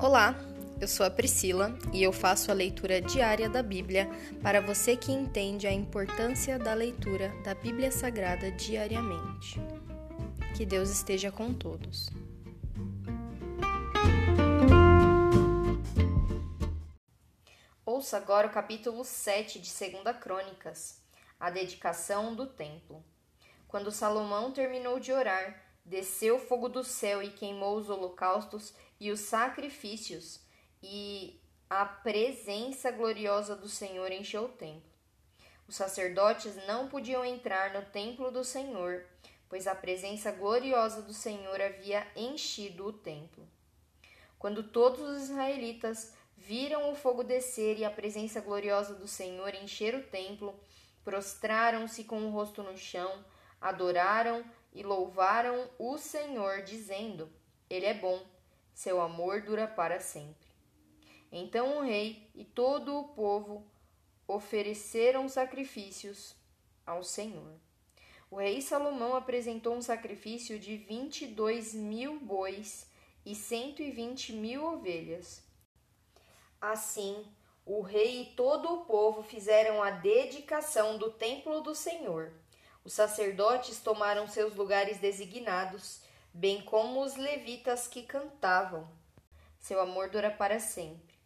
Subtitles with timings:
[0.00, 0.32] Olá,
[0.80, 4.08] eu sou a Priscila e eu faço a leitura diária da Bíblia
[4.40, 9.60] para você que entende a importância da leitura da Bíblia Sagrada diariamente.
[10.56, 12.10] Que Deus esteja com todos.
[17.84, 21.02] Ouça agora o capítulo 7 de 2 Crônicas,
[21.40, 23.04] a dedicação do templo.
[23.66, 29.20] Quando Salomão terminou de orar, desceu fogo do céu e queimou os holocaustos e os
[29.20, 30.40] sacrifícios,
[30.82, 34.90] e a presença gloriosa do Senhor encheu o templo.
[35.66, 39.04] Os sacerdotes não podiam entrar no templo do Senhor,
[39.48, 43.46] pois a presença gloriosa do Senhor havia enchido o templo.
[44.38, 49.94] Quando todos os israelitas viram o fogo descer e a presença gloriosa do Senhor encher
[49.94, 50.58] o templo,
[51.04, 53.24] prostraram-se com o rosto no chão,
[53.60, 57.30] adoraram e louvaram o Senhor, dizendo:
[57.68, 58.24] Ele é bom,
[58.78, 60.46] seu amor dura para sempre.
[61.32, 63.66] Então o rei e todo o povo
[64.24, 66.36] ofereceram sacrifícios
[66.86, 67.58] ao Senhor.
[68.30, 72.86] O rei Salomão apresentou um sacrifício de vinte e dois mil bois
[73.26, 75.42] e cento e vinte mil ovelhas.
[76.60, 77.26] Assim,
[77.66, 82.32] o rei e todo o povo fizeram a dedicação do templo do Senhor.
[82.84, 86.00] Os sacerdotes tomaram seus lugares designados,
[86.38, 88.88] bem como os levitas que cantavam.
[89.58, 91.18] Seu amor dura para sempre.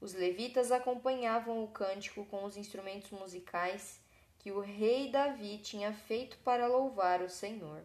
[0.00, 4.00] Os levitas acompanhavam o cântico com os instrumentos musicais
[4.38, 7.82] que o rei Davi tinha feito para louvar o Senhor.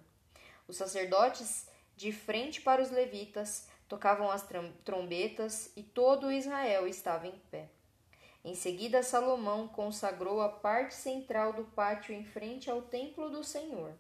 [0.66, 4.48] Os sacerdotes, de frente para os levitas, tocavam as
[4.86, 7.68] trombetas e todo Israel estava em pé.
[8.46, 13.94] Em seguida, Salomão consagrou a parte central do pátio em frente ao templo do Senhor.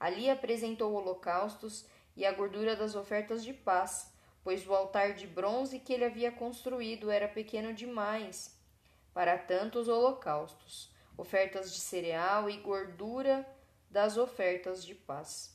[0.00, 5.78] Ali apresentou holocaustos e a gordura das ofertas de paz, pois o altar de bronze
[5.78, 8.58] que ele havia construído era pequeno demais
[9.12, 13.46] para tantos holocaustos, ofertas de cereal e gordura
[13.90, 15.54] das ofertas de paz.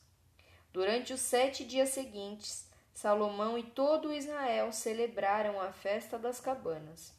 [0.72, 7.14] Durante os sete dias seguintes, Salomão e todo Israel celebraram a festa das cabanas.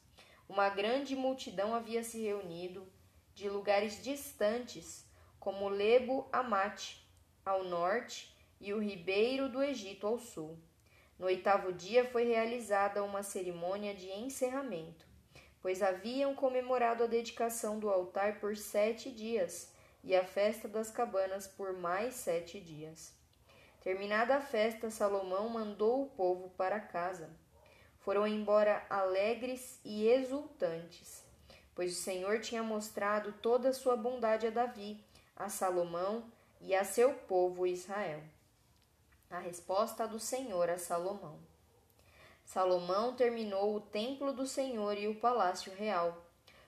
[0.49, 2.87] Uma grande multidão havia se reunido
[3.35, 5.05] de lugares distantes,
[5.39, 7.07] como Lebo Amate,
[7.45, 10.59] ao norte, e o Ribeiro do Egito ao sul.
[11.19, 15.07] No oitavo dia foi realizada uma cerimônia de encerramento,
[15.61, 19.73] pois haviam comemorado a dedicação do altar por sete dias
[20.05, 23.13] e a festa das cabanas por mais sete dias.
[23.83, 27.29] Terminada a festa, Salomão mandou o povo para casa
[28.09, 31.23] foram embora alegres e exultantes,
[31.75, 35.05] pois o Senhor tinha mostrado toda a sua bondade a Davi,
[35.37, 36.25] a Salomão
[36.59, 38.23] e a seu povo Israel.
[39.31, 41.39] A resposta do Senhor a Salomão.
[42.47, 46.25] Salomão terminou o templo do Senhor e o palácio real.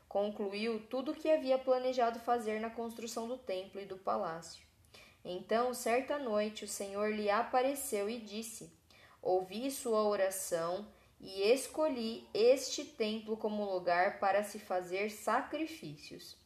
[0.07, 4.63] Concluiu tudo o que havia planejado fazer na construção do templo e do palácio.
[5.25, 8.71] Então, certa noite, o Senhor lhe apareceu e disse:
[9.23, 10.87] Ouvi sua oração
[11.19, 16.37] e escolhi este templo como lugar para se fazer sacrifícios.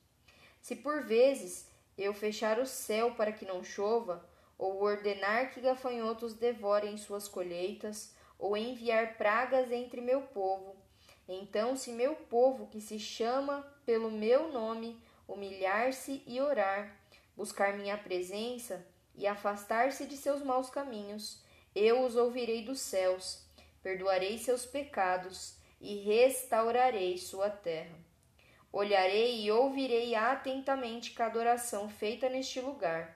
[0.61, 4.25] Se por vezes eu fechar o céu para que não chova,
[4.59, 10.77] ou ordenar que gafanhotos devorem suas colheitas, ou enviar pragas entre meu povo,
[11.29, 16.95] então, se meu povo, que se chama pelo meu nome, humilhar-se e orar,
[17.35, 21.43] buscar minha presença e afastar-se de seus maus caminhos,
[21.75, 23.43] eu os ouvirei dos céus
[23.83, 27.95] perdoarei seus pecados e restaurarei sua terra.
[28.73, 33.15] Olharei e ouvirei atentamente cada oração feita neste lugar,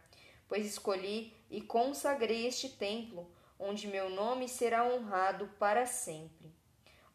[0.48, 6.50] pois escolhi e consagrei este templo, onde meu nome será honrado para sempre.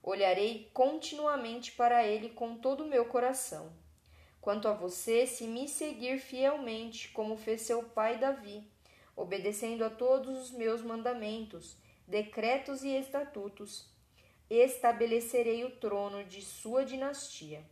[0.02, 3.72] Olharei continuamente para ele com todo o meu coração.
[4.42, 8.70] Quanto a você, se me seguir fielmente, como fez seu pai Davi,
[9.16, 13.88] obedecendo a todos os meus mandamentos, decretos e estatutos,
[14.50, 17.64] estabelecerei o trono de sua dinastia.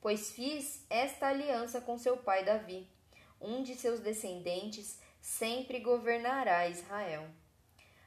[0.00, 2.88] Pois fiz esta aliança com seu pai Davi,
[3.40, 7.26] um de seus descendentes sempre governará Israel.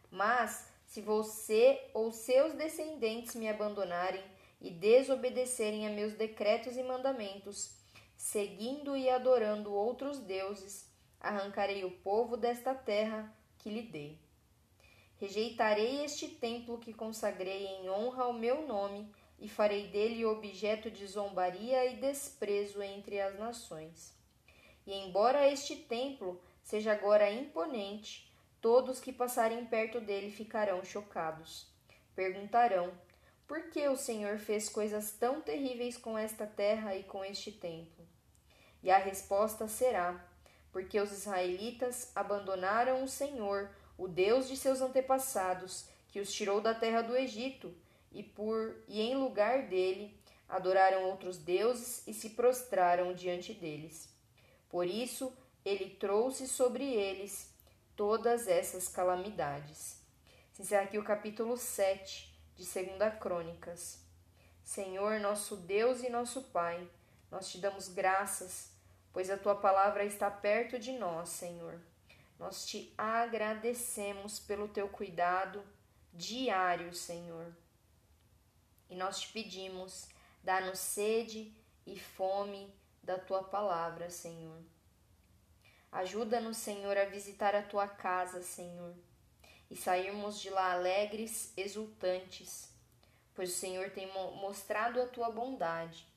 [0.09, 4.23] Mas, se você ou seus descendentes me abandonarem
[4.61, 7.75] e desobedecerem a meus decretos e mandamentos,
[8.15, 10.87] seguindo e adorando outros deuses,
[11.19, 14.19] arrancarei o povo desta terra que lhe dei.
[15.19, 19.09] Rejeitarei este templo que consagrei em honra ao meu nome
[19.39, 24.13] e farei dele objeto de zombaria e desprezo entre as nações.
[24.85, 28.31] E embora este templo seja agora imponente,
[28.61, 31.67] todos que passarem perto dele ficarão chocados.
[32.15, 32.93] perguntarão:
[33.47, 38.07] Por que o Senhor fez coisas tão terríveis com esta terra e com este templo?
[38.81, 40.25] E a resposta será:
[40.71, 46.73] Porque os israelitas abandonaram o Senhor, o Deus de seus antepassados, que os tirou da
[46.73, 47.73] terra do Egito,
[48.11, 54.12] e por e em lugar dele adoraram outros deuses e se prostraram diante deles.
[54.73, 55.31] Por isso
[55.63, 57.53] ele trouxe sobre eles
[57.95, 60.01] todas essas calamidades.
[60.51, 63.99] Se encerra aqui o capítulo 7 de 2 Crônicas.
[64.63, 66.89] Senhor, nosso Deus e nosso Pai,
[67.29, 68.71] nós te damos graças,
[69.11, 71.79] pois a tua palavra está perto de nós, Senhor.
[72.39, 75.63] Nós te agradecemos pelo teu cuidado
[76.11, 77.55] diário, Senhor.
[78.89, 80.07] E nós te pedimos,
[80.43, 81.55] dá-nos sede
[81.85, 84.61] e fome da tua palavra, Senhor.
[85.91, 88.95] Ajuda-nos, Senhor, a visitar a tua casa, Senhor
[89.73, 92.71] e sairmos de lá alegres, exultantes,
[93.33, 96.07] pois o Senhor tem mostrado a tua bondade.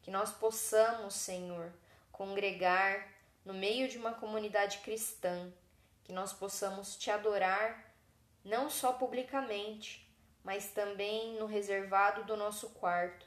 [0.00, 1.72] Que nós possamos, Senhor,
[2.12, 3.08] congregar
[3.44, 5.52] no meio de uma comunidade cristã,
[6.04, 7.92] que nós possamos te adorar
[8.44, 10.08] não só publicamente,
[10.44, 13.26] mas também no reservado do nosso quarto,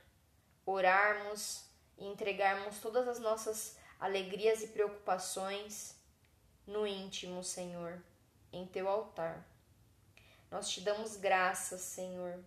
[0.65, 1.67] orarmos
[1.97, 5.95] e entregarmos todas as nossas alegrias e preocupações
[6.65, 8.01] no íntimo, Senhor,
[8.51, 9.45] em teu altar.
[10.51, 12.39] Nós te damos graças, Senhor,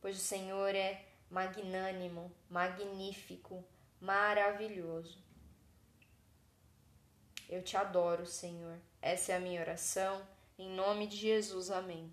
[0.00, 3.64] pois o Senhor é magnânimo, magnífico,
[4.00, 5.18] maravilhoso.
[7.48, 8.78] Eu te adoro, Senhor.
[9.00, 10.26] Essa é a minha oração.
[10.58, 12.12] Em nome de Jesus, amém.